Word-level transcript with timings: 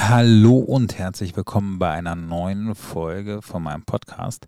Hallo 0.00 0.58
und 0.58 0.96
herzlich 0.96 1.36
willkommen 1.36 1.80
bei 1.80 1.90
einer 1.90 2.14
neuen 2.14 2.76
Folge 2.76 3.42
von 3.42 3.64
meinem 3.64 3.82
Podcast. 3.82 4.46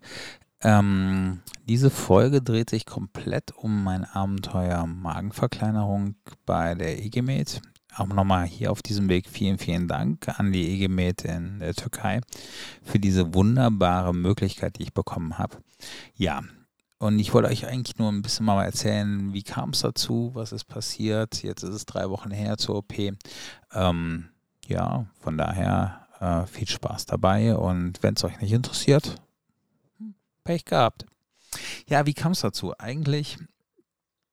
Ähm, 0.61 1.41
diese 1.67 1.89
Folge 1.89 2.41
dreht 2.41 2.69
sich 2.69 2.85
komplett 2.85 3.51
um 3.57 3.83
mein 3.83 4.05
Abenteuer 4.05 4.87
Magenverkleinerung 4.87 6.15
bei 6.45 6.73
der 6.73 7.03
EGMed. 7.03 7.61
Auch 7.95 8.07
nochmal 8.07 8.45
hier 8.45 8.71
auf 8.71 8.81
diesem 8.81 9.09
Weg 9.09 9.27
vielen, 9.27 9.57
vielen 9.57 9.89
Dank 9.89 10.39
an 10.39 10.53
die 10.53 10.73
EGMed 10.73 11.25
in 11.25 11.59
der 11.59 11.75
Türkei 11.75 12.21
für 12.81 12.99
diese 12.99 13.33
wunderbare 13.33 14.15
Möglichkeit, 14.15 14.79
die 14.79 14.83
ich 14.83 14.93
bekommen 14.93 15.37
habe. 15.37 15.57
Ja, 16.15 16.41
und 16.97 17.19
ich 17.19 17.33
wollte 17.33 17.49
euch 17.49 17.67
eigentlich 17.67 17.97
nur 17.97 18.09
ein 18.09 18.21
bisschen 18.21 18.45
mal 18.45 18.63
erzählen, 18.63 19.33
wie 19.33 19.43
kam 19.43 19.71
es 19.71 19.81
dazu, 19.81 20.31
was 20.33 20.53
ist 20.53 20.63
passiert. 20.63 21.43
Jetzt 21.43 21.63
ist 21.63 21.75
es 21.75 21.85
drei 21.85 22.09
Wochen 22.09 22.31
her 22.31 22.57
zur 22.57 22.77
OP. 22.77 22.93
Ähm, 23.73 24.30
ja, 24.71 25.05
von 25.19 25.37
daher 25.37 26.07
äh, 26.19 26.45
viel 26.45 26.67
Spaß 26.67 27.05
dabei 27.05 27.55
und 27.55 28.01
wenn 28.01 28.15
es 28.15 28.23
euch 28.23 28.39
nicht 28.41 28.51
interessiert, 28.51 29.15
Pech 30.43 30.65
gehabt. 30.65 31.05
Ja, 31.87 32.05
wie 32.05 32.13
kam 32.13 32.31
es 32.31 32.41
dazu? 32.41 32.73
Eigentlich 32.77 33.37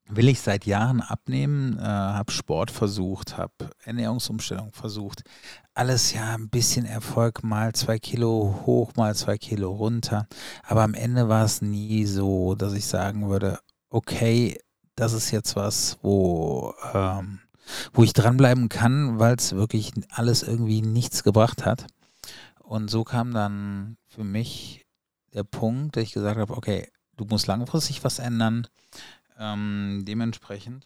will 0.09 0.29
ich 0.29 0.41
seit 0.41 0.65
Jahren 0.65 1.03
abnehmen, 1.03 1.79
äh, 1.79 1.83
habe 1.83 2.33
Sport 2.33 2.71
versucht, 2.71 3.37
habe 3.37 3.71
Ernährungsumstellung 3.85 4.73
versucht. 4.73 5.23
Alles 5.75 6.13
ja 6.13 6.35
ein 6.35 6.49
bisschen 6.49 6.87
Erfolg, 6.87 7.45
mal 7.45 7.75
zwei 7.75 7.99
Kilo 7.99 8.63
hoch, 8.65 8.93
mal 8.97 9.15
zwei 9.15 9.37
Kilo 9.37 9.71
runter. 9.71 10.27
Aber 10.65 10.83
am 10.83 10.95
Ende 10.95 11.29
war 11.29 11.45
es 11.45 11.61
nie 11.61 12.07
so, 12.07 12.55
dass 12.55 12.73
ich 12.73 12.87
sagen 12.87 13.29
würde, 13.29 13.59
okay, 13.91 14.59
das 14.97 15.13
ist 15.13 15.31
jetzt 15.31 15.57
was, 15.57 15.99
wo 16.03 16.75
ähm, 16.95 17.41
wo 17.93 18.03
ich 18.03 18.13
dranbleiben 18.13 18.69
kann, 18.69 19.19
weil 19.19 19.37
es 19.37 19.53
wirklich 19.53 19.93
alles 20.11 20.43
irgendwie 20.43 20.83
nichts 20.83 21.23
gebracht 21.23 21.65
hat. 21.65 21.87
Und 22.63 22.91
so 22.91 23.05
kam 23.05 23.33
dann 23.33 23.97
für 24.07 24.25
mich 24.25 24.87
der 25.33 25.45
Punkt, 25.45 25.97
dass 25.97 26.05
ich 26.05 26.13
gesagt 26.13 26.39
habe, 26.39 26.57
okay, 26.57 26.91
du 27.17 27.25
musst 27.25 27.47
langfristig 27.47 28.05
was 28.05 28.19
ändern. 28.19 28.67
Ähm, 29.39 30.05
dementsprechend, 30.07 30.85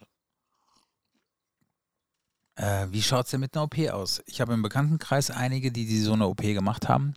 äh, 2.57 2.87
wie 2.91 3.03
schaut 3.03 3.25
es 3.25 3.31
denn 3.31 3.41
mit 3.41 3.57
einer 3.57 3.65
OP 3.65 3.79
aus? 3.91 4.23
Ich 4.27 4.41
habe 4.41 4.53
im 4.53 4.63
Bekanntenkreis 4.63 5.31
einige, 5.31 5.73
die, 5.73 5.87
die 5.87 6.01
so 6.01 6.13
eine 6.13 6.29
OP 6.29 6.43
gemacht 6.43 6.89
haben. 6.89 7.15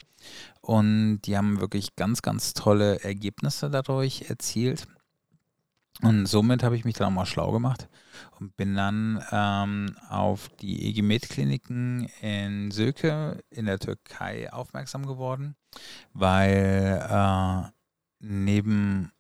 Und 0.62 1.22
die 1.22 1.38
haben 1.38 1.60
wirklich 1.60 1.96
ganz, 1.96 2.22
ganz 2.22 2.54
tolle 2.54 3.04
Ergebnisse 3.04 3.70
dadurch 3.70 4.30
erzielt. 4.30 4.88
Und 6.02 6.26
somit 6.26 6.62
habe 6.62 6.76
ich 6.76 6.84
mich 6.84 6.96
dann 6.96 7.08
auch 7.08 7.16
mal 7.16 7.26
schlau 7.26 7.52
gemacht 7.52 7.88
und 8.40 8.58
bin 8.58 8.76
dann 8.76 9.24
ähm, 9.32 9.96
auf 10.10 10.50
die 10.60 10.90
EG-Med-Kliniken 10.90 12.10
in 12.22 12.72
Söke 12.72 13.44
in 13.50 13.66
der 13.66 13.80
Türkei 13.80 14.52
aufmerksam 14.52 15.06
geworden, 15.06 15.56
weil 16.14 17.02
äh, 17.10 17.70
neben 18.20 19.12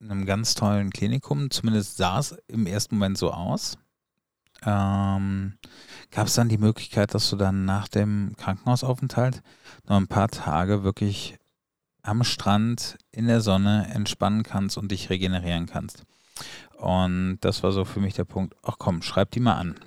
einem 0.00 0.24
ganz 0.24 0.54
tollen 0.54 0.90
Klinikum, 0.90 1.50
zumindest 1.50 1.96
sah 1.96 2.18
es 2.18 2.32
im 2.46 2.66
ersten 2.66 2.96
Moment 2.96 3.18
so 3.18 3.32
aus, 3.32 3.76
ähm, 4.64 5.58
gab 6.10 6.28
es 6.28 6.34
dann 6.34 6.48
die 6.48 6.58
Möglichkeit, 6.58 7.14
dass 7.14 7.28
du 7.30 7.36
dann 7.36 7.64
nach 7.64 7.88
dem 7.88 8.34
Krankenhausaufenthalt 8.36 9.42
noch 9.88 9.96
ein 9.96 10.06
paar 10.06 10.28
Tage 10.28 10.84
wirklich 10.84 11.38
am 12.02 12.24
Strand 12.24 12.98
in 13.10 13.26
der 13.26 13.40
Sonne 13.40 13.88
entspannen 13.92 14.42
kannst 14.42 14.76
und 14.76 14.90
dich 14.90 15.10
regenerieren 15.10 15.66
kannst. 15.66 16.04
Und 16.76 17.38
das 17.40 17.62
war 17.62 17.72
so 17.72 17.84
für 17.84 18.00
mich 18.00 18.14
der 18.14 18.24
Punkt, 18.24 18.56
ach 18.62 18.76
komm, 18.78 19.02
schreib 19.02 19.30
die 19.30 19.40
mal 19.40 19.54
an. 19.54 19.78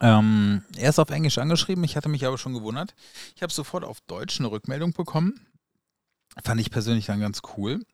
Ähm, 0.00 0.62
er 0.76 0.88
ist 0.88 0.98
auf 0.98 1.10
Englisch 1.10 1.36
angeschrieben, 1.38 1.84
ich 1.84 1.96
hatte 1.96 2.08
mich 2.08 2.24
aber 2.26 2.38
schon 2.38 2.54
gewundert. 2.54 2.94
Ich 3.36 3.42
habe 3.42 3.52
sofort 3.52 3.84
auf 3.84 4.00
Deutsch 4.02 4.40
eine 4.40 4.50
Rückmeldung 4.50 4.92
bekommen. 4.92 5.46
Fand 6.42 6.60
ich 6.60 6.70
persönlich 6.70 7.06
dann 7.06 7.20
ganz 7.20 7.42
cool. 7.56 7.84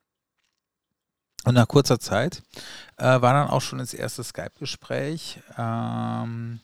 Und 1.45 1.55
nach 1.55 1.69
kurzer 1.69 1.99
Zeit 1.99 2.43
äh, 2.97 3.05
war 3.05 3.33
dann 3.33 3.49
auch 3.49 3.63
schon 3.63 3.79
das 3.79 3.95
erste 3.95 4.23
Skype-Gespräch. 4.23 5.41
Ähm, 5.57 6.61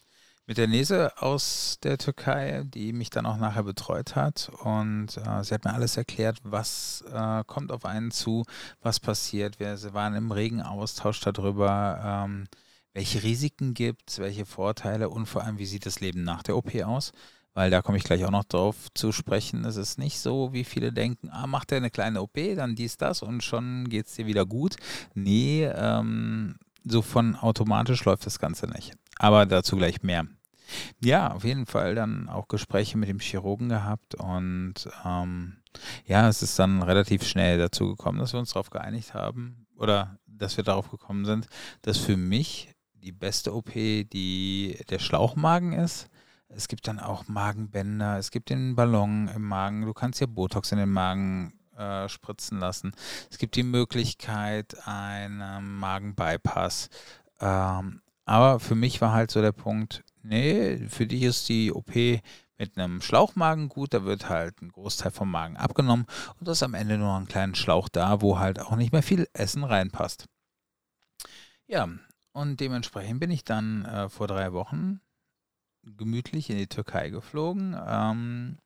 mit 0.46 0.58
der 0.58 0.66
Nese 0.66 1.12
aus 1.22 1.78
der 1.82 1.98
Türkei, 1.98 2.64
die 2.66 2.92
mich 2.92 3.10
dann 3.10 3.26
auch 3.26 3.36
nachher 3.36 3.62
betreut 3.62 4.16
hat. 4.16 4.50
Und 4.64 5.16
äh, 5.16 5.44
sie 5.44 5.54
hat 5.54 5.64
mir 5.64 5.74
alles 5.74 5.96
erklärt, 5.96 6.38
was 6.42 7.04
äh, 7.12 7.44
kommt 7.46 7.70
auf 7.70 7.84
einen 7.84 8.10
zu, 8.10 8.44
was 8.80 9.00
passiert. 9.00 9.60
Wir 9.60 9.76
sie 9.76 9.94
waren 9.94 10.14
im 10.14 10.32
regen 10.32 10.62
Austausch 10.62 11.20
darüber, 11.20 12.24
ähm, 12.24 12.46
welche 12.92 13.22
Risiken 13.22 13.74
gibt 13.74 14.10
es, 14.10 14.18
welche 14.18 14.44
Vorteile 14.44 15.08
und 15.08 15.26
vor 15.26 15.44
allem, 15.44 15.58
wie 15.58 15.66
sieht 15.66 15.86
das 15.86 16.00
Leben 16.00 16.24
nach 16.24 16.42
der 16.42 16.56
OP 16.56 16.74
aus. 16.84 17.12
Weil 17.54 17.70
da 17.70 17.82
komme 17.82 17.98
ich 17.98 18.04
gleich 18.04 18.24
auch 18.24 18.30
noch 18.30 18.44
drauf 18.44 18.88
zu 18.94 19.12
sprechen. 19.12 19.64
Es 19.66 19.76
ist 19.76 19.98
nicht 19.98 20.18
so, 20.18 20.54
wie 20.54 20.64
viele 20.64 20.90
denken, 20.90 21.28
ah, 21.30 21.46
macht 21.46 21.70
er 21.70 21.78
eine 21.78 21.90
kleine 21.90 22.22
OP, 22.22 22.34
dann 22.56 22.74
dies, 22.74 22.96
das 22.96 23.22
und 23.22 23.42
schon 23.44 23.88
geht 23.90 24.06
es 24.06 24.14
dir 24.14 24.26
wieder 24.26 24.46
gut. 24.46 24.76
Nee, 25.14 25.66
ähm, 25.66 26.56
so 26.84 27.02
von 27.02 27.36
automatisch 27.36 28.04
läuft 28.04 28.26
das 28.26 28.38
Ganze 28.38 28.66
nicht. 28.66 28.94
Aber 29.18 29.46
dazu 29.46 29.76
gleich 29.76 30.02
mehr. 30.02 30.26
Ja, 31.00 31.32
auf 31.32 31.44
jeden 31.44 31.66
Fall 31.66 31.94
dann 31.94 32.28
auch 32.28 32.48
Gespräche 32.48 32.96
mit 32.96 33.08
dem 33.08 33.20
Chirurgen 33.20 33.68
gehabt 33.68 34.14
und 34.14 34.74
ähm, 35.04 35.58
ja, 36.06 36.28
es 36.28 36.42
ist 36.42 36.58
dann 36.58 36.82
relativ 36.82 37.24
schnell 37.24 37.58
dazu 37.58 37.88
gekommen, 37.88 38.18
dass 38.18 38.32
wir 38.32 38.40
uns 38.40 38.52
darauf 38.52 38.70
geeinigt 38.70 39.14
haben 39.14 39.66
oder 39.76 40.18
dass 40.26 40.56
wir 40.56 40.64
darauf 40.64 40.90
gekommen 40.90 41.24
sind, 41.24 41.46
dass 41.82 41.98
für 41.98 42.16
mich 42.16 42.72
die 42.94 43.12
beste 43.12 43.54
OP 43.54 43.72
die 43.72 44.78
der 44.88 44.98
Schlauchmagen 44.98 45.72
ist. 45.72 46.08
Es 46.48 46.68
gibt 46.68 46.86
dann 46.86 47.00
auch 47.00 47.28
Magenbänder, 47.28 48.18
es 48.18 48.30
gibt 48.30 48.50
den 48.50 48.76
Ballon 48.76 49.28
im 49.28 49.42
Magen, 49.42 49.82
du 49.82 49.92
kannst 49.92 50.20
ja 50.20 50.26
Botox 50.26 50.72
in 50.72 50.78
den 50.78 50.90
Magen 50.90 51.54
äh, 51.76 52.08
spritzen 52.08 52.58
lassen. 52.58 52.92
Es 53.30 53.38
gibt 53.38 53.56
die 53.56 53.62
Möglichkeit 53.62 54.76
einen 54.86 55.78
Magenbypass. 55.78 56.88
Ähm, 57.40 58.02
aber 58.24 58.60
für 58.60 58.74
mich 58.74 59.00
war 59.00 59.12
halt 59.12 59.30
so 59.30 59.42
der 59.42 59.52
Punkt, 59.52 60.04
nee, 60.22 60.78
für 60.88 61.06
dich 61.06 61.22
ist 61.22 61.48
die 61.48 61.72
OP 61.72 61.94
mit 62.58 62.78
einem 62.78 63.00
Schlauchmagen 63.00 63.68
gut, 63.68 63.92
da 63.92 64.04
wird 64.04 64.28
halt 64.28 64.62
ein 64.62 64.70
Großteil 64.70 65.10
vom 65.10 65.30
Magen 65.30 65.56
abgenommen 65.56 66.06
und 66.38 66.46
da 66.46 66.52
ist 66.52 66.62
am 66.62 66.74
Ende 66.74 66.96
nur 66.96 67.08
noch 67.08 67.20
ein 67.20 67.26
kleiner 67.26 67.56
Schlauch 67.56 67.88
da, 67.88 68.20
wo 68.20 68.38
halt 68.38 68.60
auch 68.60 68.76
nicht 68.76 68.92
mehr 68.92 69.02
viel 69.02 69.26
Essen 69.32 69.64
reinpasst. 69.64 70.26
Ja, 71.66 71.88
und 72.32 72.60
dementsprechend 72.60 73.18
bin 73.18 73.30
ich 73.30 73.44
dann 73.44 73.84
äh, 73.84 74.08
vor 74.08 74.28
drei 74.28 74.52
Wochen 74.52 75.00
gemütlich 75.82 76.50
in 76.50 76.56
die 76.56 76.68
Türkei 76.68 77.10
geflogen. 77.10 77.76
Ähm, 77.84 78.58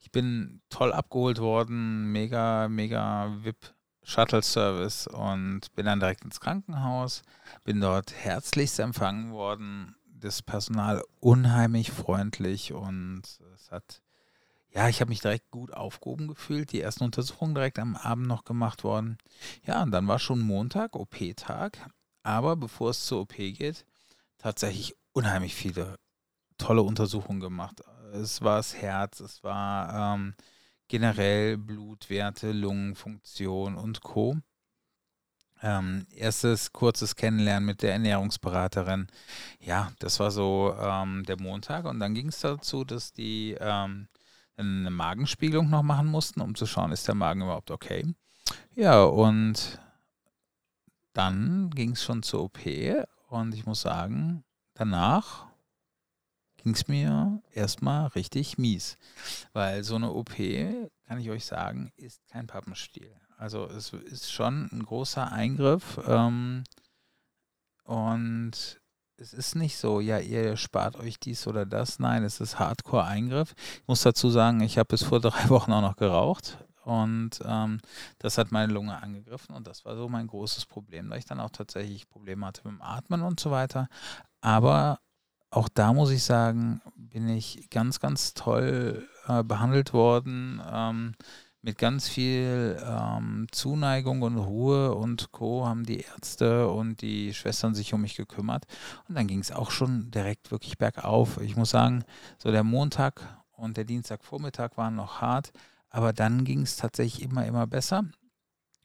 ich 0.00 0.10
bin 0.10 0.62
toll 0.70 0.92
abgeholt 0.92 1.38
worden, 1.38 2.10
mega, 2.10 2.68
mega 2.68 3.36
VIP 3.42 3.74
Shuttle 4.02 4.42
Service 4.42 5.06
und 5.06 5.72
bin 5.74 5.86
dann 5.86 6.00
direkt 6.00 6.24
ins 6.24 6.40
Krankenhaus, 6.40 7.22
bin 7.64 7.80
dort 7.80 8.12
herzlichst 8.12 8.80
empfangen 8.80 9.32
worden, 9.32 9.94
das 10.06 10.42
Personal 10.42 11.02
unheimlich 11.20 11.92
freundlich 11.92 12.72
und 12.72 13.22
es 13.54 13.70
hat, 13.70 14.02
ja, 14.70 14.88
ich 14.88 15.00
habe 15.00 15.10
mich 15.10 15.20
direkt 15.20 15.50
gut 15.50 15.72
aufgehoben 15.72 16.28
gefühlt, 16.28 16.72
die 16.72 16.80
ersten 16.80 17.04
Untersuchungen 17.04 17.54
direkt 17.54 17.78
am 17.78 17.94
Abend 17.94 18.26
noch 18.26 18.44
gemacht 18.44 18.84
worden. 18.84 19.18
Ja, 19.64 19.82
und 19.82 19.90
dann 19.90 20.08
war 20.08 20.18
schon 20.18 20.40
Montag, 20.40 20.96
OP-Tag, 20.96 21.90
aber 22.22 22.56
bevor 22.56 22.90
es 22.90 23.04
zur 23.04 23.20
OP 23.20 23.36
geht, 23.36 23.84
tatsächlich 24.38 24.96
unheimlich 25.12 25.54
viele 25.54 25.98
tolle 26.58 26.82
Untersuchungen 26.82 27.40
gemacht. 27.40 27.82
Es 28.12 28.42
war 28.42 28.56
das 28.56 28.74
Herz, 28.74 29.20
es 29.20 29.42
war 29.44 30.14
ähm, 30.14 30.34
generell 30.88 31.56
Blutwerte, 31.56 32.52
Lungenfunktion 32.52 33.76
und 33.76 34.02
Co. 34.02 34.36
Ähm, 35.62 36.06
erstes 36.14 36.72
kurzes 36.72 37.16
Kennenlernen 37.16 37.66
mit 37.66 37.82
der 37.82 37.92
Ernährungsberaterin. 37.92 39.08
Ja, 39.60 39.92
das 39.98 40.18
war 40.18 40.30
so 40.30 40.74
ähm, 40.80 41.24
der 41.24 41.40
Montag. 41.40 41.84
Und 41.84 42.00
dann 42.00 42.14
ging 42.14 42.28
es 42.28 42.40
dazu, 42.40 42.84
dass 42.84 43.12
die 43.12 43.56
ähm, 43.60 44.08
eine 44.56 44.90
Magenspiegelung 44.90 45.68
noch 45.68 45.82
machen 45.82 46.06
mussten, 46.06 46.40
um 46.40 46.54
zu 46.54 46.66
schauen, 46.66 46.92
ist 46.92 47.06
der 47.08 47.14
Magen 47.14 47.42
überhaupt 47.42 47.70
okay. 47.70 48.14
Ja, 48.74 49.02
und 49.02 49.78
dann 51.12 51.70
ging 51.70 51.92
es 51.92 52.02
schon 52.02 52.22
zur 52.22 52.44
OP. 52.44 52.58
Und 53.28 53.54
ich 53.54 53.66
muss 53.66 53.82
sagen, 53.82 54.44
danach 54.74 55.49
ging 56.62 56.74
es 56.74 56.88
mir 56.88 57.42
erstmal 57.52 58.08
richtig 58.08 58.58
mies. 58.58 58.98
Weil 59.52 59.84
so 59.84 59.96
eine 59.96 60.12
OP, 60.12 60.36
kann 61.06 61.18
ich 61.18 61.30
euch 61.30 61.44
sagen, 61.44 61.92
ist 61.96 62.26
kein 62.28 62.46
Pappenstiel. 62.46 63.14
Also 63.36 63.66
es 63.66 63.92
ist 63.92 64.32
schon 64.32 64.68
ein 64.72 64.84
großer 64.84 65.32
Eingriff. 65.32 65.98
Ähm, 66.06 66.64
und 67.84 68.80
es 69.16 69.32
ist 69.34 69.54
nicht 69.54 69.76
so, 69.76 70.00
ja, 70.00 70.18
ihr 70.18 70.56
spart 70.56 70.96
euch 70.96 71.18
dies 71.18 71.46
oder 71.46 71.66
das. 71.66 71.98
Nein, 71.98 72.24
es 72.24 72.40
ist 72.40 72.58
Hardcore-Eingriff. 72.58 73.54
Ich 73.74 73.88
muss 73.88 74.02
dazu 74.02 74.30
sagen, 74.30 74.60
ich 74.60 74.78
habe 74.78 74.88
bis 74.88 75.02
vor 75.02 75.20
drei 75.20 75.48
Wochen 75.48 75.72
auch 75.72 75.82
noch 75.82 75.96
geraucht. 75.96 76.58
Und 76.84 77.40
ähm, 77.44 77.80
das 78.18 78.38
hat 78.38 78.52
meine 78.52 78.72
Lunge 78.72 79.00
angegriffen 79.02 79.54
und 79.54 79.66
das 79.66 79.84
war 79.84 79.96
so 79.96 80.08
mein 80.08 80.26
großes 80.26 80.66
Problem, 80.66 81.10
weil 81.10 81.18
ich 81.18 81.26
dann 81.26 81.38
auch 81.38 81.50
tatsächlich 81.50 82.08
Probleme 82.08 82.46
hatte 82.46 82.62
mit 82.64 82.72
dem 82.72 82.82
Atmen 82.82 83.22
und 83.22 83.38
so 83.38 83.50
weiter. 83.50 83.88
Aber 84.40 84.98
auch 85.50 85.68
da 85.68 85.92
muss 85.92 86.10
ich 86.10 86.22
sagen, 86.22 86.80
bin 86.96 87.28
ich 87.28 87.68
ganz, 87.70 88.00
ganz 88.00 88.34
toll 88.34 89.08
äh, 89.26 89.42
behandelt 89.42 89.92
worden. 89.92 90.62
Ähm, 90.70 91.14
mit 91.62 91.76
ganz 91.76 92.08
viel 92.08 92.80
ähm, 92.82 93.46
Zuneigung 93.52 94.22
und 94.22 94.38
Ruhe 94.38 94.94
und 94.94 95.30
Co. 95.30 95.66
haben 95.66 95.84
die 95.84 96.00
Ärzte 96.00 96.68
und 96.68 97.02
die 97.02 97.34
Schwestern 97.34 97.74
sich 97.74 97.92
um 97.92 98.00
mich 98.00 98.16
gekümmert. 98.16 98.64
Und 99.08 99.16
dann 99.16 99.26
ging 99.26 99.40
es 99.40 99.52
auch 99.52 99.70
schon 99.70 100.10
direkt 100.10 100.50
wirklich 100.50 100.78
bergauf. 100.78 101.38
Ich 101.40 101.56
muss 101.56 101.70
sagen, 101.70 102.04
so 102.38 102.50
der 102.50 102.64
Montag 102.64 103.42
und 103.52 103.76
der 103.76 103.84
Dienstagvormittag 103.84 104.76
waren 104.76 104.94
noch 104.94 105.20
hart, 105.20 105.52
aber 105.90 106.12
dann 106.14 106.44
ging 106.44 106.62
es 106.62 106.76
tatsächlich 106.76 107.22
immer, 107.22 107.44
immer 107.44 107.66
besser. 107.66 108.04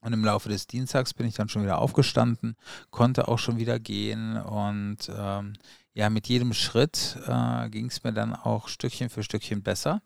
Und 0.05 0.13
im 0.13 0.23
Laufe 0.23 0.49
des 0.49 0.67
Dienstags 0.67 1.15
bin 1.15 1.25
ich 1.25 1.33
dann 1.33 1.49
schon 1.49 1.63
wieder 1.63 1.79
aufgestanden, 1.79 2.55
konnte 2.91 3.27
auch 3.27 3.39
schon 3.39 3.57
wieder 3.57 3.79
gehen 3.79 4.37
und 4.37 4.97
ähm, 5.09 5.53
ja, 5.95 6.11
mit 6.11 6.27
jedem 6.27 6.53
Schritt 6.53 7.17
äh, 7.25 7.67
ging 7.71 7.87
es 7.87 8.03
mir 8.03 8.13
dann 8.13 8.35
auch 8.35 8.67
Stückchen 8.67 9.09
für 9.09 9.23
Stückchen 9.23 9.63
besser. 9.63 10.03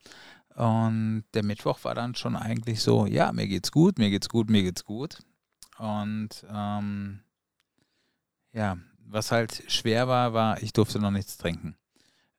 Und 0.56 1.26
der 1.34 1.44
Mittwoch 1.44 1.84
war 1.84 1.96
dann 1.96 2.16
schon 2.16 2.38
eigentlich 2.38 2.82
so, 2.82 3.08
ja, 3.08 3.34
mir 3.34 3.50
geht's 3.50 3.74
gut, 3.74 4.00
mir 4.00 4.10
geht's 4.10 4.30
gut, 4.30 4.50
mir 4.50 4.64
geht's 4.64 4.86
gut. 4.86 5.20
Und 5.80 6.46
ähm, 6.50 7.20
ja, 8.54 8.78
was 9.06 9.34
halt 9.34 9.64
schwer 9.68 10.08
war, 10.08 10.32
war, 10.32 10.64
ich 10.64 10.72
durfte 10.72 11.00
noch 11.00 11.12
nichts 11.12 11.36
trinken. 11.36 11.76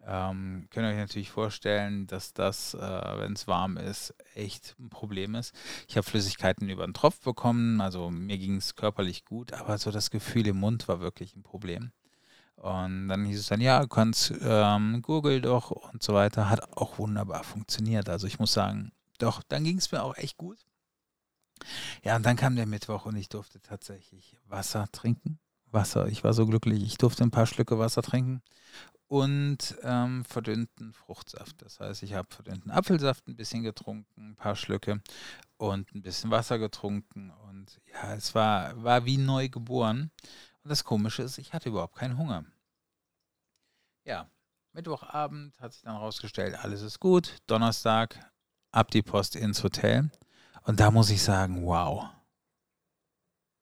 Ähm, 0.06 0.67
könnt 0.70 0.87
ihr 0.87 0.93
euch 0.93 0.97
natürlich 0.97 1.31
vorstellen, 1.31 2.06
dass 2.06 2.32
das, 2.32 2.75
äh, 2.75 2.79
wenn 3.19 3.35
es 3.35 3.47
warm 3.47 3.76
ist, 3.76 4.14
echt 4.35 4.75
ein 4.79 4.88
Problem 4.88 5.35
ist. 5.35 5.55
Ich 5.88 5.97
habe 5.97 6.08
Flüssigkeiten 6.08 6.70
über 6.70 6.87
den 6.87 6.94
Tropf 6.94 7.20
bekommen, 7.20 7.81
also 7.81 8.11
mir 8.11 8.38
ging 8.38 8.56
es 8.56 8.76
körperlich 8.76 9.25
gut, 9.25 9.52
aber 9.52 9.76
so 9.76 9.91
das 9.91 10.11
Gefühl 10.11 10.47
im 10.47 10.56
Mund 10.56 10.88
war 10.88 11.00
wirklich 11.00 11.37
ein 11.37 11.43
Problem. 11.43 11.93
Und 12.56 13.08
dann 13.08 13.25
hieß 13.25 13.41
es 13.41 13.47
dann, 13.47 13.61
ja, 13.61 13.81
du 13.81 13.88
kannst 13.88 14.35
ähm, 14.43 15.00
Google 15.02 15.41
doch 15.41 15.70
und 15.70 16.02
so 16.02 16.12
weiter. 16.12 16.50
Hat 16.50 16.76
auch 16.76 16.99
wunderbar 16.99 17.43
funktioniert. 17.43 18.11
Also 18.11 18.26
ich 18.26 18.38
muss 18.38 18.52
sagen, 18.52 18.93
doch, 19.19 19.43
dann 19.43 19.64
ging 19.64 19.79
es 19.79 19.93
mir 19.93 20.02
auch 20.02 20.14
echt 20.17 20.37
gut. 20.37 20.58
Ja, 22.05 22.17
und 22.17 22.25
dann 22.25 22.37
kam 22.37 22.56
der 22.56 22.67
Mittwoch 22.67 23.06
und 23.06 23.17
ich 23.17 23.31
durfte 23.31 23.62
tatsächlich 23.62 24.37
Wasser 24.47 24.88
trinken. 24.93 25.38
Wasser, 25.70 26.08
ich 26.08 26.23
war 26.23 26.35
so 26.35 26.47
glücklich. 26.47 26.82
Ich 26.82 26.99
durfte 26.99 27.23
ein 27.23 27.31
paar 27.31 27.47
Schlücke 27.47 27.79
Wasser 27.79 28.02
trinken 28.02 28.43
und 29.10 29.76
ähm, 29.82 30.24
verdünnten 30.24 30.92
Fruchtsaft. 30.92 31.62
Das 31.62 31.80
heißt, 31.80 32.04
ich 32.04 32.14
habe 32.14 32.32
verdünnten 32.32 32.70
Apfelsaft 32.70 33.26
ein 33.26 33.34
bisschen 33.34 33.64
getrunken, 33.64 34.30
ein 34.30 34.36
paar 34.36 34.54
Schlücke 34.54 35.02
und 35.56 35.92
ein 35.92 36.00
bisschen 36.00 36.30
Wasser 36.30 36.60
getrunken. 36.60 37.32
Und 37.48 37.80
ja, 37.92 38.14
es 38.14 38.36
war, 38.36 38.80
war 38.84 39.04
wie 39.06 39.16
neu 39.16 39.48
geboren. 39.48 40.12
Und 40.62 40.70
das 40.70 40.84
Komische 40.84 41.24
ist, 41.24 41.38
ich 41.38 41.52
hatte 41.52 41.70
überhaupt 41.70 41.96
keinen 41.96 42.18
Hunger. 42.18 42.44
Ja, 44.04 44.30
Mittwochabend 44.74 45.58
hat 45.58 45.72
sich 45.72 45.82
dann 45.82 45.96
rausgestellt, 45.96 46.54
alles 46.54 46.80
ist 46.80 47.00
gut. 47.00 47.38
Donnerstag 47.48 48.30
ab 48.70 48.92
die 48.92 49.02
Post 49.02 49.34
ins 49.34 49.64
Hotel. 49.64 50.08
Und 50.62 50.78
da 50.78 50.92
muss 50.92 51.10
ich 51.10 51.20
sagen, 51.20 51.66
wow. 51.66 52.08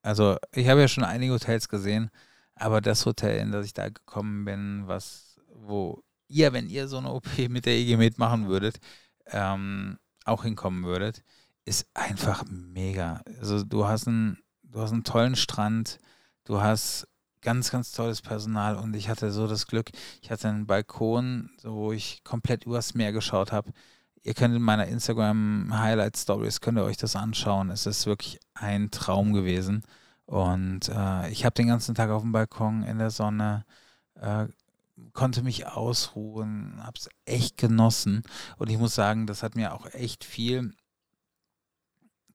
Also 0.03 0.37
ich 0.53 0.69
habe 0.69 0.83
ja 0.83 0.89
schon 0.89 1.05
einige 1.05 1.33
Hotels 1.33 1.71
gesehen, 1.71 2.11
aber 2.55 2.83
das 2.83 3.07
Hotel, 3.07 3.39
in 3.39 3.51
das 3.51 3.65
ich 3.65 3.73
da 3.73 3.89
gekommen 3.89 4.45
bin, 4.45 4.83
was, 4.87 5.28
wo 5.67 6.03
ihr, 6.29 6.53
wenn 6.53 6.69
ihr 6.69 6.89
so 6.89 6.99
eine 6.99 7.13
OP 7.13 7.27
mit 7.49 7.67
der 7.67 7.75
EG 7.75 7.97
Med 7.97 8.19
machen 8.19 8.49
würdet, 8.49 8.79
ähm, 9.27 9.99
auch 10.25 10.45
hinkommen 10.45 10.85
würdet, 10.85 11.23
ist 11.65 11.87
einfach 11.95 12.45
mega. 12.49 13.23
Also 13.41 13.65
du 13.65 13.87
hast 13.87 14.09
einen, 14.09 14.39
du 14.63 14.81
hast 14.81 14.93
einen 14.93 15.05
tollen 15.05 15.37
Strand, 15.37 15.99
Du 16.49 16.63
hast 16.63 17.07
ganz, 17.43 17.71
ganz 17.71 17.93
tolles 17.93 18.23
Personal 18.23 18.77
und 18.77 18.97
ich 18.97 19.11
hatte 19.11 19.31
so 19.33 19.47
das 19.47 19.67
Glück, 19.67 19.91
ich 20.23 20.31
hatte 20.31 20.49
einen 20.49 20.67
Balkon, 20.67 21.51
wo 21.63 21.93
ich 21.93 22.25
komplett 22.25 22.65
übers 22.65 22.95
Meer 22.95 23.13
geschaut 23.13 23.53
habe. 23.53 23.71
Ihr 24.23 24.33
könnt 24.33 24.57
in 24.57 24.63
meiner 24.63 24.87
Instagram 24.87 25.69
Highlight 25.79 26.17
Stories, 26.17 26.63
könnt 26.63 26.79
ihr 26.79 26.85
euch 26.85 26.97
das 26.97 27.17
anschauen. 27.17 27.69
Es 27.69 27.85
ist 27.85 28.07
wirklich 28.07 28.41
ein 28.55 28.91
Traum 28.91 29.35
gewesen. 29.35 29.83
Und 30.25 30.89
äh, 30.89 31.29
ich 31.29 31.45
habe 31.45 31.53
den 31.53 31.69
ganzen 31.69 31.95
Tag 31.95 32.09
auf 32.09 32.23
dem 32.23 32.33
Balkon 32.33 32.83
in 32.83 32.97
der 32.97 33.11
Sonne, 33.11 33.67
äh, 34.15 34.47
konnte 35.13 35.43
mich 35.43 35.67
ausruhen, 35.67 36.83
habe 36.83 36.99
es 36.99 37.09
echt 37.25 37.57
genossen. 37.57 38.23
Und 38.57 38.71
ich 38.71 38.79
muss 38.79 38.95
sagen, 38.95 39.27
das 39.27 39.43
hat 39.43 39.55
mir 39.55 39.75
auch 39.75 39.87
echt 39.87 40.25
viel 40.25 40.75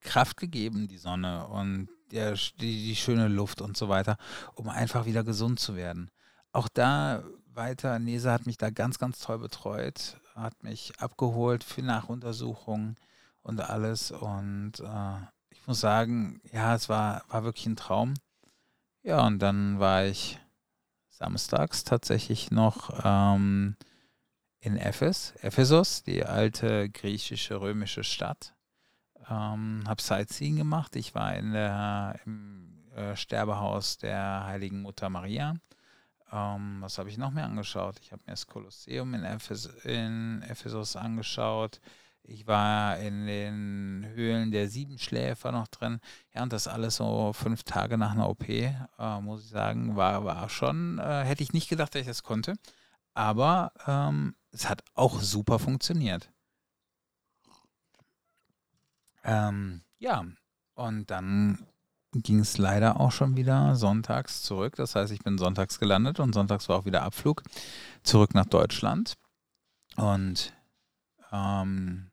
Kraft 0.02 0.38
gegeben, 0.38 0.88
die 0.88 0.98
Sonne. 0.98 1.48
Und 1.48 1.90
der, 2.12 2.34
die, 2.34 2.88
die 2.88 2.96
schöne 2.96 3.28
Luft 3.28 3.62
und 3.62 3.76
so 3.76 3.90
weiter, 3.90 4.18
um 4.56 4.70
einfach 4.70 5.06
wieder 5.06 5.24
gesund 5.24 5.60
zu 5.60 5.76
werden. 5.76 6.12
Auch 6.52 6.68
da 6.68 7.24
weiter, 7.54 8.00
Nesa 8.00 8.32
hat 8.32 8.46
mich 8.46 8.58
da 8.58 8.70
ganz, 8.70 9.00
ganz 9.00 9.20
toll 9.20 9.40
betreut, 9.40 10.20
hat 10.36 10.64
mich 10.64 10.94
abgeholt 11.00 11.64
für 11.64 11.82
Nachuntersuchungen 11.82 12.96
und 13.42 13.62
alles. 13.62 14.12
Und 14.12 14.74
äh, 14.80 15.18
ich 15.50 15.66
muss 15.68 15.80
sagen, 15.80 16.42
ja, 16.52 16.76
es 16.76 16.90
war, 16.90 17.24
war 17.30 17.44
wirklich 17.44 17.66
ein 17.66 17.76
Traum. 17.76 18.14
Ja, 19.02 19.26
und 19.26 19.40
dann 19.40 19.80
war 19.80 20.06
ich 20.06 20.40
samstags 21.18 21.84
tatsächlich 21.84 22.52
noch 22.52 23.02
ähm, 23.04 23.76
in 24.60 24.78
Ephes, 24.78 25.34
Ephesus, 25.42 26.04
die 26.04 26.26
alte 26.26 26.90
griechische 26.90 27.60
römische 27.60 28.04
Stadt 28.04 28.54
ähm, 29.30 29.84
habe 29.88 30.02
Sightseeing 30.02 30.58
gemacht. 30.58 30.96
Ich 30.96 31.16
war 31.16 31.36
in 31.36 31.54
der, 31.54 32.20
im 32.26 32.84
äh, 32.96 33.16
Sterbehaus 33.16 33.98
der 33.98 34.46
Heiligen 34.46 34.82
Mutter 34.82 35.10
Maria. 35.10 35.56
Ähm, 36.32 36.78
was 36.82 36.98
habe 36.98 37.10
ich 37.10 37.18
noch 37.18 37.32
mehr 37.32 37.46
angeschaut? 37.46 38.00
Ich 38.02 38.12
habe 38.12 38.22
mir 38.26 38.34
das 38.34 38.48
Kolosseum 38.48 39.14
in, 39.14 39.24
Ephes 39.24 39.66
in 39.84 40.42
Ephesus 40.44 40.96
angeschaut. 40.96 41.80
Ich 42.26 42.48
war 42.48 42.98
in 43.00 43.28
den 43.28 44.06
Höhlen 44.14 44.52
der 44.52 44.70
Siebenschläfer 44.70 45.52
noch 45.52 45.68
drin. 45.68 46.00
Ja, 46.34 46.44
und 46.44 46.54
das 46.54 46.68
alles 46.68 46.96
so 46.96 47.34
fünf 47.34 47.64
Tage 47.64 47.98
nach 47.98 48.12
einer 48.12 48.30
OP, 48.30 48.48
äh, 48.48 48.76
muss 49.22 49.44
ich 49.44 49.50
sagen, 49.50 49.98
war, 49.98 50.24
war 50.24 50.48
schon, 50.50 51.00
äh, 51.00 51.24
hätte 51.26 51.44
ich 51.44 51.52
nicht 51.52 51.68
gedacht, 51.68 51.94
dass 51.94 52.02
ich 52.02 52.08
das 52.08 52.24
konnte. 52.24 52.56
Aber 53.14 53.74
ähm, 53.86 54.36
es 54.52 54.70
hat 54.70 54.84
auch 54.94 55.20
super 55.20 55.60
funktioniert. 55.60 56.32
Ähm, 59.24 59.82
ja, 60.00 60.26
und 60.76 61.12
dann 61.12 61.66
ging 62.14 62.40
es 62.40 62.58
leider 62.58 63.00
auch 63.00 63.12
schon 63.12 63.36
wieder 63.36 63.76
sonntags 63.76 64.44
zurück. 64.44 64.76
Das 64.76 64.96
heißt, 64.96 65.12
ich 65.12 65.24
bin 65.24 65.38
sonntags 65.38 65.80
gelandet 65.80 66.20
und 66.20 66.34
sonntags 66.34 66.70
war 66.70 66.78
auch 66.78 66.86
wieder 66.86 67.04
Abflug 67.04 67.44
zurück 68.04 68.34
nach 68.34 68.46
Deutschland. 68.46 69.16
Und 69.96 70.54
ähm, 71.32 72.12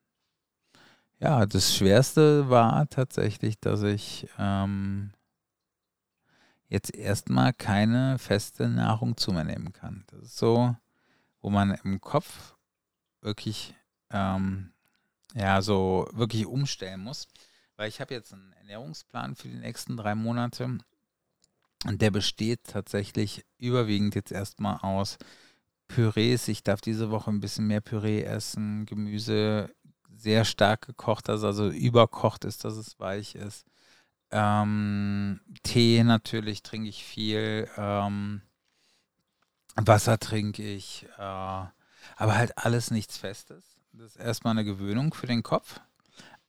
ja, 1.21 1.47
das 1.47 1.75
Schwerste 1.75 2.49
war 2.49 2.89
tatsächlich, 2.89 3.61
dass 3.61 3.83
ich 3.83 4.27
ähm, 4.39 5.13
jetzt 6.69 6.95
erstmal 6.95 7.53
keine 7.53 8.19
feste 8.19 8.69
Nahrung 8.69 9.17
zu 9.17 9.33
mir 9.33 9.45
nehmen 9.45 9.73
kann. 9.73 10.05
Das 10.09 10.23
ist 10.23 10.37
so, 10.39 10.75
wo 11.43 11.51
man 11.51 11.79
im 11.85 12.01
Kopf 12.01 12.57
wirklich 13.21 13.75
ähm, 14.11 14.73
ja, 15.35 15.61
so 15.63 16.09
wirklich 16.13 16.47
umstellen 16.47 17.01
muss. 17.01 17.29
Weil 17.77 17.89
ich 17.89 18.01
habe 18.01 18.15
jetzt 18.15 18.33
einen 18.33 18.53
Ernährungsplan 18.53 19.37
für 19.37 19.49
die 19.49 19.59
nächsten 19.59 19.97
drei 19.97 20.15
Monate. 20.15 20.79
Und 21.87 22.03
der 22.03 22.11
besteht 22.11 22.65
tatsächlich 22.65 23.45
überwiegend 23.59 24.15
jetzt 24.15 24.33
erstmal 24.33 24.79
aus 24.79 25.19
Pürees. 25.89 26.49
Ich 26.49 26.63
darf 26.63 26.81
diese 26.81 27.11
Woche 27.11 27.31
ein 27.31 27.41
bisschen 27.41 27.67
mehr 27.67 27.81
Püree 27.81 28.23
essen. 28.23 28.87
Gemüse 28.87 29.75
sehr 30.21 30.45
stark 30.45 30.87
gekocht, 30.87 31.29
also, 31.31 31.47
also 31.47 31.69
überkocht 31.69 32.45
ist, 32.45 32.65
dass 32.65 32.77
es 32.77 32.99
weich 33.01 33.35
ist. 33.35 33.67
Ähm, 34.31 35.41
Tee 35.63 36.05
natürlich 36.05 36.63
trinke 36.63 36.89
ich 36.89 37.05
viel. 37.05 37.69
Ähm, 37.77 38.43
Wasser 39.77 40.19
trinke 40.19 40.63
ich. 40.63 41.07
Äh, 41.19 41.21
aber 42.17 42.37
halt 42.37 42.57
alles 42.59 42.91
nichts 42.91 43.17
Festes. 43.17 43.77
Das 43.93 44.17
ist 44.17 44.21
erstmal 44.21 44.53
eine 44.53 44.65
Gewöhnung 44.65 45.13
für 45.15 45.27
den 45.27 45.43
Kopf, 45.43 45.81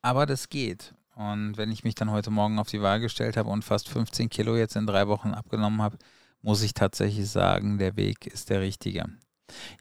aber 0.02 0.26
das 0.26 0.50
geht. 0.50 0.94
Und 1.16 1.58
wenn 1.58 1.72
ich 1.72 1.84
mich 1.84 1.96
dann 1.96 2.12
heute 2.12 2.30
Morgen 2.30 2.60
auf 2.60 2.70
die 2.70 2.82
Waage 2.82 3.04
gestellt 3.04 3.36
habe 3.38 3.50
und 3.50 3.64
fast 3.64 3.90
15 3.90 4.30
Kilo 4.30 4.56
jetzt 4.56 4.76
in 4.76 4.88
drei 4.88 5.08
Wochen 5.08 5.34
abgenommen 5.34 5.82
habe, 5.82 5.98
muss 6.42 6.62
ich 6.62 6.74
tatsächlich 6.74 7.30
sagen, 7.30 7.78
der 7.78 7.96
Weg 7.96 8.28
ist 8.28 8.50
der 8.50 8.62
richtige. 8.62 9.06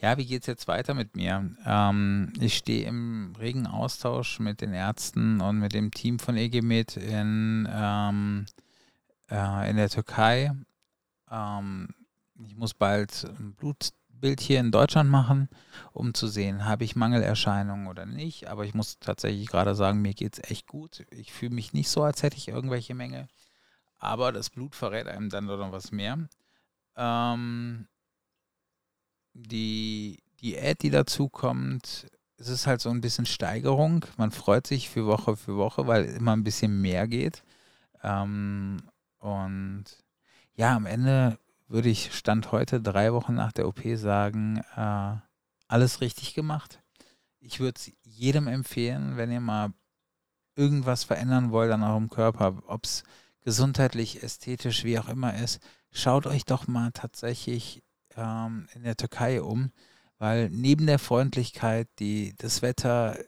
Ja, 0.00 0.16
wie 0.18 0.26
geht 0.26 0.42
es 0.42 0.46
jetzt 0.46 0.68
weiter 0.68 0.94
mit 0.94 1.16
mir? 1.16 1.54
Ähm, 1.64 2.32
ich 2.40 2.56
stehe 2.56 2.86
im 2.86 3.34
regen 3.38 3.66
Austausch 3.66 4.40
mit 4.40 4.60
den 4.60 4.72
Ärzten 4.72 5.40
und 5.40 5.58
mit 5.58 5.74
dem 5.74 5.90
Team 5.90 6.18
von 6.18 6.36
EGMed 6.36 6.96
in, 6.96 7.68
ähm, 7.70 8.46
äh, 9.30 9.70
in 9.70 9.76
der 9.76 9.90
Türkei. 9.90 10.52
Ähm, 11.30 11.88
ich 12.44 12.56
muss 12.56 12.74
bald 12.74 13.24
ein 13.38 13.54
Blut 13.54 13.90
Bild 14.20 14.40
hier 14.40 14.60
in 14.60 14.70
Deutschland 14.70 15.10
machen, 15.10 15.48
um 15.92 16.14
zu 16.14 16.28
sehen, 16.28 16.66
habe 16.66 16.84
ich 16.84 16.94
Mangelerscheinungen 16.94 17.86
oder 17.86 18.06
nicht. 18.06 18.48
Aber 18.48 18.64
ich 18.64 18.74
muss 18.74 18.98
tatsächlich 18.98 19.48
gerade 19.48 19.74
sagen, 19.74 20.02
mir 20.02 20.14
geht 20.14 20.34
es 20.34 20.50
echt 20.50 20.66
gut. 20.66 21.06
Ich 21.10 21.32
fühle 21.32 21.54
mich 21.54 21.72
nicht 21.72 21.88
so, 21.88 22.02
als 22.02 22.22
hätte 22.22 22.36
ich 22.36 22.48
irgendwelche 22.48 22.94
Mängel. 22.94 23.28
Aber 23.98 24.32
das 24.32 24.50
Blut 24.50 24.74
verrät 24.74 25.06
einem 25.06 25.30
dann 25.30 25.46
noch 25.46 25.72
was 25.72 25.90
mehr. 25.90 26.18
Ähm, 26.96 27.88
die 29.34 30.22
Diät, 30.40 30.82
die 30.82 30.90
dazu 30.90 31.28
kommt, 31.28 32.06
es 32.40 32.48
ist 32.48 32.66
halt 32.66 32.80
so 32.80 32.88
ein 32.90 33.02
bisschen 33.02 33.26
Steigerung. 33.26 34.06
Man 34.16 34.30
freut 34.30 34.66
sich 34.66 34.88
für 34.88 35.06
Woche 35.06 35.36
für 35.36 35.56
Woche, 35.56 35.86
weil 35.86 36.06
immer 36.06 36.32
ein 36.32 36.44
bisschen 36.44 36.80
mehr 36.80 37.06
geht. 37.06 37.42
Ähm, 38.02 38.78
und 39.18 39.84
ja, 40.54 40.74
am 40.74 40.86
Ende 40.86 41.38
würde 41.68 41.90
ich 41.90 42.14
Stand 42.14 42.50
heute, 42.50 42.80
drei 42.80 43.12
Wochen 43.12 43.34
nach 43.34 43.52
der 43.52 43.68
OP, 43.68 43.80
sagen, 43.94 44.62
äh, 44.76 45.16
alles 45.68 46.00
richtig 46.00 46.34
gemacht. 46.34 46.80
Ich 47.40 47.60
würde 47.60 47.78
es 47.78 47.92
jedem 48.02 48.48
empfehlen, 48.48 49.16
wenn 49.16 49.30
ihr 49.30 49.40
mal 49.40 49.72
irgendwas 50.56 51.04
verändern 51.04 51.52
wollt 51.52 51.70
an 51.70 51.82
eurem 51.82 52.08
Körper, 52.08 52.62
ob 52.66 52.84
es 52.84 53.04
gesundheitlich, 53.42 54.22
ästhetisch, 54.22 54.84
wie 54.84 54.98
auch 54.98 55.08
immer 55.08 55.34
ist, 55.34 55.60
schaut 55.92 56.26
euch 56.26 56.44
doch 56.44 56.66
mal 56.66 56.90
tatsächlich 56.92 57.82
ähm, 58.16 58.68
in 58.74 58.82
der 58.82 58.96
Türkei 58.96 59.42
um 59.42 59.72
weil 60.20 60.50
neben 60.50 60.86
der 60.86 60.98
Freundlichkeit, 60.98 61.88
die, 61.98 62.34
das 62.36 62.60
Wetter, 62.60 63.18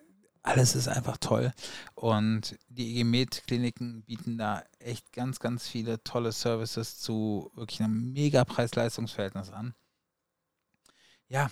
alles 0.43 0.77
ist 0.77 0.89
einfach 0.89 1.17
toll. 1.17 1.53
Und 1.95 2.59
die 2.69 2.99
EG-Med-Kliniken 2.99 4.05
bieten 4.05 4.37
da 4.37 4.63
echt 4.79 5.11
ganz, 5.13 5.41
ganz 5.41 5.67
viele 5.67 6.05
tolle 6.05 6.33
Services 6.33 6.99
zu 6.99 7.51
wirklich 7.55 7.83
einem 7.83 8.13
mega 8.13 8.45
Preis-Leistungs-Verhältnis 8.45 9.51
an. 9.51 9.75
Ja, 11.29 11.51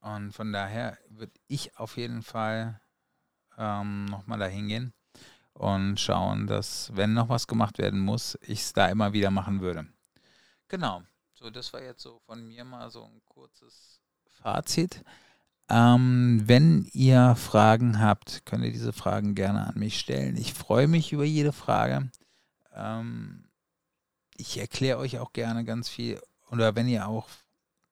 und 0.00 0.32
von 0.32 0.54
daher 0.54 0.96
würde 1.10 1.34
ich 1.48 1.76
auf 1.76 1.98
jeden 1.98 2.22
Fall 2.22 2.80
ähm, 3.58 4.06
nochmal 4.06 4.38
dahin 4.38 4.68
gehen 4.68 4.94
und 5.52 6.00
schauen, 6.00 6.46
dass, 6.46 6.96
wenn 6.96 7.12
noch 7.12 7.28
was 7.28 7.46
gemacht 7.46 7.76
werden 7.76 8.00
muss, 8.00 8.38
ich 8.40 8.60
es 8.60 8.72
da 8.72 8.88
immer 8.88 9.12
wieder 9.12 9.30
machen 9.30 9.60
würde. 9.60 9.86
Genau. 10.68 11.02
So, 11.38 11.50
das 11.50 11.72
war 11.72 11.80
jetzt 11.80 12.02
so 12.02 12.18
von 12.26 12.48
mir 12.48 12.64
mal 12.64 12.90
so 12.90 13.04
ein 13.04 13.22
kurzes 13.24 14.00
Fazit. 14.42 15.04
Ähm, 15.68 16.42
wenn 16.46 16.88
ihr 16.92 17.36
Fragen 17.36 18.00
habt, 18.00 18.44
könnt 18.44 18.64
ihr 18.64 18.72
diese 18.72 18.92
Fragen 18.92 19.36
gerne 19.36 19.68
an 19.68 19.78
mich 19.78 20.00
stellen. 20.00 20.36
Ich 20.36 20.52
freue 20.52 20.88
mich 20.88 21.12
über 21.12 21.22
jede 21.22 21.52
Frage. 21.52 22.10
Ähm, 22.74 23.44
ich 24.36 24.58
erkläre 24.58 24.98
euch 24.98 25.20
auch 25.20 25.32
gerne 25.32 25.64
ganz 25.64 25.88
viel. 25.88 26.20
Oder 26.50 26.74
wenn 26.74 26.88
ihr 26.88 27.06
auch 27.06 27.28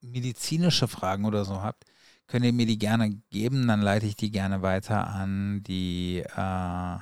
medizinische 0.01 0.89
Fragen 0.89 1.25
oder 1.25 1.45
so 1.45 1.63
habt, 1.63 1.85
könnt 2.27 2.45
ihr 2.45 2.53
mir 2.53 2.67
die 2.67 2.81
gerne 2.81 3.11
geben. 3.31 3.69
Dann 3.69 3.81
leite 3.81 4.07
ich 4.07 4.17
die 4.17 4.33
gerne 4.33 4.63
weiter 4.63 5.07
an 5.07 5.63
die 5.63 6.25
äh, 6.37 6.99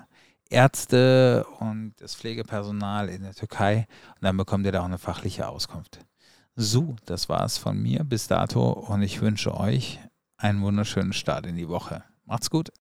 Ärzte 0.51 1.47
und 1.61 1.95
das 2.01 2.15
Pflegepersonal 2.15 3.09
in 3.09 3.23
der 3.23 3.35
Türkei. 3.35 3.87
Und 4.17 4.25
dann 4.25 4.37
bekommt 4.37 4.67
ihr 4.67 4.73
da 4.73 4.81
auch 4.83 4.87
eine 4.87 4.99
fachliche 4.99 5.49
Auskunft. 5.49 6.05
So, 6.57 6.95
das 7.07 7.29
war 7.29 7.45
es 7.45 7.59
von 7.59 7.83
mir 7.83 8.05
bis 8.05 8.29
dato 8.29 8.71
und 8.71 9.03
ich 9.03 9.21
wünsche 9.21 9.57
euch 9.59 9.99
einen 10.37 10.63
wunderschönen 10.63 11.13
Start 11.13 11.47
in 11.47 11.57
die 11.57 11.69
Woche. 11.69 12.05
Macht's 12.27 12.49
gut. 12.49 12.73